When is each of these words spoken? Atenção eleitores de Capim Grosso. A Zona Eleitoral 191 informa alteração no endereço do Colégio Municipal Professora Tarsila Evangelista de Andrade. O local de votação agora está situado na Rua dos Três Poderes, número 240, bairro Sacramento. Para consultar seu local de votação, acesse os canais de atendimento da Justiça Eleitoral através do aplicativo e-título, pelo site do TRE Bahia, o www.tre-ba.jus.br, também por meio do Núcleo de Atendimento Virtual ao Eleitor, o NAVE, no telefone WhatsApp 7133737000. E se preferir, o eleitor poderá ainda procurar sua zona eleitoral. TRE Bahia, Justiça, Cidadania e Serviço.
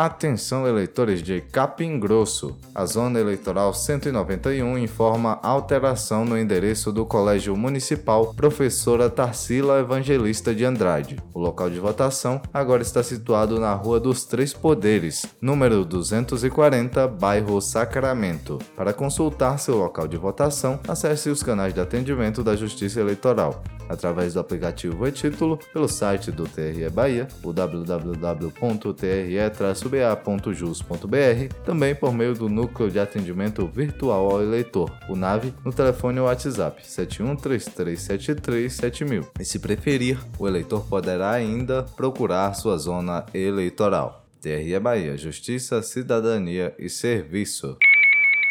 Atenção 0.00 0.64
eleitores 0.64 1.20
de 1.20 1.40
Capim 1.40 1.98
Grosso. 1.98 2.56
A 2.72 2.86
Zona 2.86 3.18
Eleitoral 3.18 3.74
191 3.74 4.78
informa 4.78 5.40
alteração 5.42 6.24
no 6.24 6.38
endereço 6.38 6.92
do 6.92 7.04
Colégio 7.04 7.56
Municipal 7.56 8.32
Professora 8.32 9.10
Tarsila 9.10 9.80
Evangelista 9.80 10.54
de 10.54 10.64
Andrade. 10.64 11.16
O 11.34 11.40
local 11.40 11.68
de 11.68 11.80
votação 11.80 12.40
agora 12.54 12.80
está 12.80 13.02
situado 13.02 13.58
na 13.58 13.74
Rua 13.74 13.98
dos 13.98 14.24
Três 14.24 14.52
Poderes, 14.52 15.26
número 15.42 15.84
240, 15.84 17.08
bairro 17.08 17.60
Sacramento. 17.60 18.60
Para 18.76 18.92
consultar 18.92 19.58
seu 19.58 19.76
local 19.76 20.06
de 20.06 20.16
votação, 20.16 20.78
acesse 20.86 21.28
os 21.28 21.42
canais 21.42 21.74
de 21.74 21.80
atendimento 21.80 22.44
da 22.44 22.54
Justiça 22.54 23.00
Eleitoral 23.00 23.64
através 23.88 24.34
do 24.34 24.40
aplicativo 24.40 25.06
e-título, 25.06 25.58
pelo 25.72 25.88
site 25.88 26.30
do 26.30 26.44
TRE 26.44 26.88
Bahia, 26.90 27.26
o 27.42 27.52
www.tre-ba.jus.br, 29.88 31.54
também 31.64 31.94
por 31.94 32.12
meio 32.12 32.34
do 32.34 32.46
Núcleo 32.48 32.90
de 32.90 32.98
Atendimento 33.00 33.66
Virtual 33.66 34.30
ao 34.30 34.42
Eleitor, 34.42 34.90
o 35.08 35.16
NAVE, 35.16 35.54
no 35.64 35.72
telefone 35.72 36.20
WhatsApp 36.20 36.82
7133737000. 36.82 39.24
E 39.40 39.44
se 39.44 39.58
preferir, 39.58 40.18
o 40.38 40.46
eleitor 40.46 40.86
poderá 40.86 41.30
ainda 41.30 41.84
procurar 41.96 42.52
sua 42.54 42.76
zona 42.76 43.24
eleitoral. 43.32 44.26
TRE 44.40 44.78
Bahia, 44.78 45.16
Justiça, 45.16 45.82
Cidadania 45.82 46.72
e 46.78 46.88
Serviço. 46.88 47.76